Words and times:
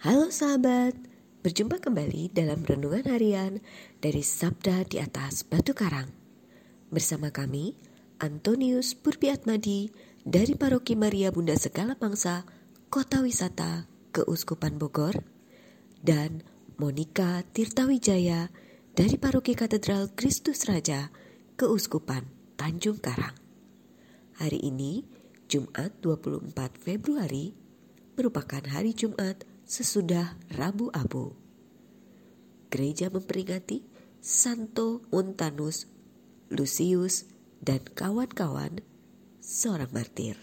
Halo 0.00 0.32
sahabat, 0.32 0.96
berjumpa 1.44 1.76
kembali 1.76 2.32
dalam 2.32 2.64
renungan 2.64 3.04
harian 3.04 3.60
dari 4.00 4.24
Sabda 4.24 4.88
di 4.88 4.96
atas 4.96 5.44
Batu 5.44 5.76
Karang. 5.76 6.08
Bersama 6.88 7.28
kami, 7.28 7.76
Antonius 8.16 8.96
Purbiatmadi 8.96 9.92
dari 10.24 10.56
Paroki 10.56 10.96
Maria 10.96 11.28
Bunda 11.28 11.52
Segala 11.52 12.00
Bangsa, 12.00 12.48
Kota 12.88 13.20
Wisata, 13.20 13.84
Keuskupan 14.16 14.80
Bogor, 14.80 15.20
dan 16.00 16.48
Monika 16.80 17.44
Tirtawijaya 17.52 18.48
dari 18.96 19.20
Paroki 19.20 19.52
Katedral 19.52 20.16
Kristus 20.16 20.64
Raja, 20.64 21.12
Keuskupan 21.60 22.24
Tanjung 22.56 23.04
Karang. 23.04 23.36
Hari 24.40 24.64
ini, 24.64 25.04
Jumat 25.44 25.92
24 26.00 26.56
Februari, 26.88 27.52
merupakan 28.16 28.64
hari 28.64 28.96
Jumat 28.96 29.49
sesudah 29.70 30.34
Rabu 30.58 30.90
Abu. 30.90 31.30
Gereja 32.74 33.06
memperingati 33.06 33.86
Santo 34.18 35.06
Montanus, 35.14 35.86
Lucius, 36.50 37.30
dan 37.62 37.78
kawan-kawan 37.94 38.82
seorang 39.38 39.94
martir. 39.94 40.34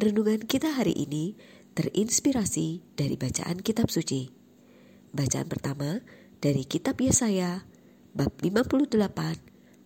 Renungan 0.00 0.48
kita 0.48 0.72
hari 0.72 0.96
ini 0.96 1.36
terinspirasi 1.76 2.96
dari 2.96 3.20
bacaan 3.20 3.60
kitab 3.60 3.92
suci. 3.92 4.32
Bacaan 5.12 5.46
pertama 5.52 6.00
dari 6.40 6.64
kitab 6.64 6.96
Yesaya 7.04 7.68
bab 8.16 8.32
58 8.40 8.96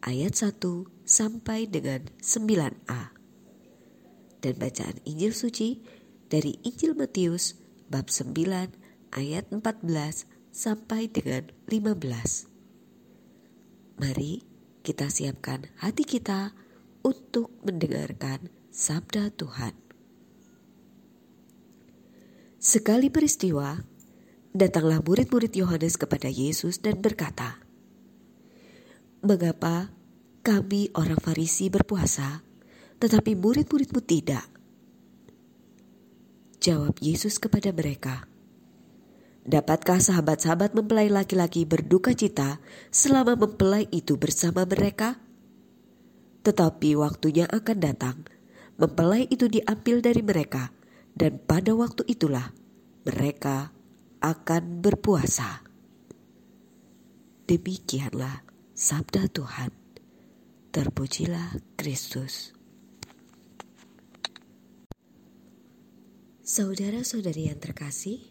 ayat 0.07 0.33
1 0.39 0.55
sampai 1.03 1.67
dengan 1.67 2.07
9a. 2.23 3.03
Dan 4.39 4.55
bacaan 4.55 5.03
Injil 5.03 5.35
suci 5.35 5.98
dari 6.29 6.61
Injil 6.61 6.93
Matius 6.93 7.57
bab 7.89 8.13
9 8.13 8.37
ayat 9.17 9.49
14 9.49 10.29
sampai 10.53 11.09
dengan 11.09 11.49
15. 11.73 12.49
Mari 13.99 14.45
kita 14.85 15.09
siapkan 15.09 15.73
hati 15.81 16.05
kita 16.05 16.53
untuk 17.01 17.51
mendengarkan 17.65 18.53
sabda 18.69 19.33
Tuhan. 19.33 19.73
Sekali 22.59 23.09
peristiwa, 23.09 23.81
datanglah 24.53 25.01
murid-murid 25.01 25.55
Yohanes 25.57 25.97
kepada 25.97 26.29
Yesus 26.29 26.83
dan 26.85 27.01
berkata, 27.01 27.63
"Mengapa 29.25 29.95
kami 30.45 30.91
orang 30.93 31.23
Farisi 31.23 31.71
berpuasa, 31.71 32.43
tetapi 32.99 33.39
murid-muridmu 33.39 34.03
tidak?" 34.03 34.58
Jawab 36.59 36.99
Yesus 36.99 37.39
kepada 37.39 37.71
mereka, 37.71 38.27
Dapatkah 39.49 39.97
sahabat-sahabat 39.97 40.77
mempelai 40.77 41.09
laki-laki 41.09 41.65
berduka 41.65 42.13
cita 42.13 42.61
selama 42.93 43.33
mempelai 43.33 43.89
itu 43.89 44.21
bersama 44.21 44.69
mereka? 44.69 45.17
Tetapi 46.45 46.93
waktunya 47.01 47.49
akan 47.49 47.79
datang, 47.81 48.29
mempelai 48.77 49.25
itu 49.25 49.49
diambil 49.49 50.05
dari 50.05 50.21
mereka, 50.21 50.69
dan 51.17 51.41
pada 51.41 51.73
waktu 51.73 52.05
itulah 52.13 52.53
mereka 53.09 53.73
akan 54.21 54.85
berpuasa. 54.85 55.65
Demikianlah 57.49 58.45
sabda 58.77 59.33
Tuhan. 59.33 59.73
Terpujilah 60.77 61.57
Kristus. 61.81 62.58
Saudara-saudari 66.49 67.53
yang 67.53 67.61
terkasih, 67.61 68.25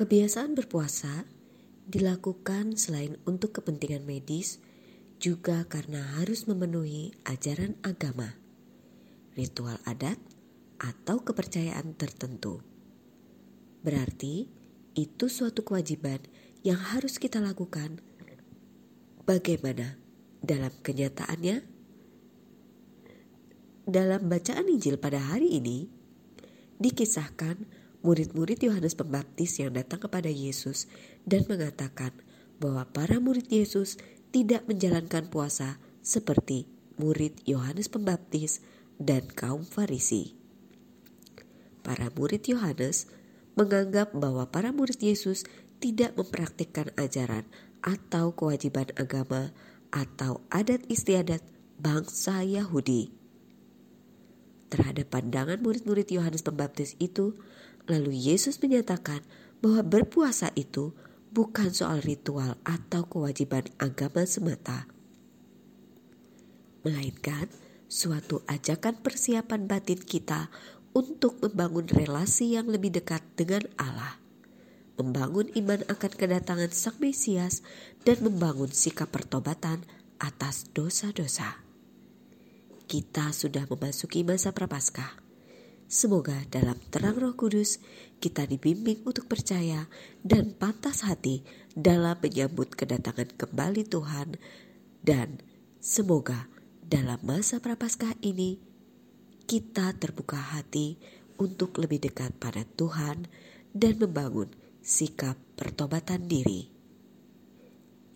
kebiasaan 0.00 0.56
berpuasa 0.56 1.28
dilakukan 1.84 2.80
selain 2.80 3.20
untuk 3.28 3.60
kepentingan 3.60 4.08
medis, 4.08 4.64
juga 5.20 5.68
karena 5.68 6.00
harus 6.16 6.48
memenuhi 6.48 7.12
ajaran 7.28 7.76
agama, 7.84 8.40
ritual 9.36 9.76
adat, 9.84 10.16
atau 10.80 11.20
kepercayaan 11.20 11.92
tertentu. 12.00 12.64
Berarti 13.84 14.48
itu 14.96 15.28
suatu 15.28 15.68
kewajiban 15.68 16.24
yang 16.64 16.80
harus 16.80 17.20
kita 17.20 17.44
lakukan. 17.44 18.00
Bagaimana 19.28 20.00
dalam 20.40 20.72
kenyataannya? 20.80 21.60
Dalam 23.84 24.32
bacaan 24.32 24.64
Injil 24.64 24.96
pada 24.96 25.20
hari 25.20 25.60
ini, 25.60 26.00
Dikisahkan 26.82 27.62
murid-murid 28.02 28.58
Yohanes 28.58 28.98
Pembaptis 28.98 29.62
yang 29.62 29.70
datang 29.70 30.02
kepada 30.02 30.26
Yesus 30.26 30.90
dan 31.22 31.46
mengatakan 31.46 32.10
bahwa 32.58 32.82
para 32.90 33.22
murid 33.22 33.46
Yesus 33.54 34.02
tidak 34.34 34.66
menjalankan 34.66 35.30
puasa 35.30 35.78
seperti 36.02 36.66
murid 36.98 37.38
Yohanes 37.46 37.86
Pembaptis 37.86 38.66
dan 38.98 39.30
kaum 39.30 39.62
Farisi. 39.62 40.34
Para 41.86 42.10
murid 42.18 42.50
Yohanes 42.50 43.06
menganggap 43.54 44.10
bahwa 44.10 44.50
para 44.50 44.74
murid 44.74 44.98
Yesus 44.98 45.46
tidak 45.78 46.18
mempraktikkan 46.18 46.90
ajaran 46.98 47.46
atau 47.78 48.34
kewajiban 48.34 48.90
agama 48.98 49.54
atau 49.94 50.42
adat 50.50 50.82
istiadat 50.90 51.46
bangsa 51.78 52.42
Yahudi 52.42 53.21
terhadap 54.72 55.12
pandangan 55.12 55.60
murid-murid 55.60 56.08
Yohanes 56.08 56.40
Pembaptis 56.40 56.96
itu, 56.96 57.36
lalu 57.84 58.16
Yesus 58.16 58.56
menyatakan 58.64 59.20
bahwa 59.60 59.84
berpuasa 59.84 60.48
itu 60.56 60.96
bukan 61.28 61.68
soal 61.76 62.00
ritual 62.00 62.56
atau 62.64 63.04
kewajiban 63.04 63.68
agama 63.76 64.24
semata, 64.24 64.88
melainkan 66.88 67.52
suatu 67.92 68.40
ajakan 68.48 68.96
persiapan 69.04 69.68
batin 69.68 70.00
kita 70.00 70.48
untuk 70.96 71.36
membangun 71.44 71.84
relasi 71.92 72.56
yang 72.56 72.72
lebih 72.72 72.96
dekat 72.96 73.20
dengan 73.36 73.68
Allah, 73.76 74.16
membangun 74.96 75.52
iman 75.52 75.84
akan 75.92 76.12
kedatangan 76.16 76.72
Sang 76.72 76.96
Mesias, 76.96 77.60
dan 78.08 78.24
membangun 78.24 78.72
sikap 78.72 79.12
pertobatan 79.12 79.84
atas 80.16 80.68
dosa-dosa 80.72 81.71
kita 82.92 83.32
sudah 83.32 83.64
memasuki 83.72 84.20
masa 84.20 84.52
prapaskah. 84.52 85.16
Semoga 85.88 86.44
dalam 86.52 86.76
terang 86.92 87.16
Roh 87.16 87.32
Kudus 87.32 87.80
kita 88.20 88.44
dibimbing 88.44 89.00
untuk 89.08 89.32
percaya 89.32 89.88
dan 90.20 90.52
pantas 90.52 91.00
hati 91.00 91.40
dalam 91.72 92.20
menyambut 92.20 92.76
kedatangan 92.76 93.32
kembali 93.40 93.88
Tuhan 93.88 94.36
dan 95.00 95.40
semoga 95.80 96.52
dalam 96.84 97.16
masa 97.24 97.64
prapaskah 97.64 98.12
ini 98.20 98.60
kita 99.48 99.96
terbuka 99.96 100.36
hati 100.36 101.00
untuk 101.40 101.80
lebih 101.80 102.12
dekat 102.12 102.36
pada 102.36 102.68
Tuhan 102.76 103.24
dan 103.72 103.96
membangun 103.96 104.52
sikap 104.84 105.40
pertobatan 105.56 106.28
diri. 106.28 106.68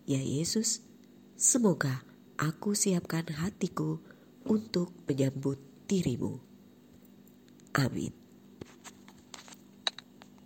Ya 0.05 0.21
Yesus, 0.21 0.85
semoga 1.33 2.05
aku 2.37 2.77
siapkan 2.77 3.25
hatiku 3.41 4.05
untuk 4.47 4.95
menyambut 5.07 5.59
dirimu. 5.87 6.39
Amin. 7.77 8.26